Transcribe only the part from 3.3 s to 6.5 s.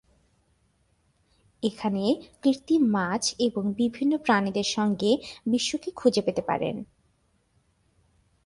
এবং বিভিন্ন প্রাণীদের সঙ্গে, বিশ্বকে খুঁজে পেতে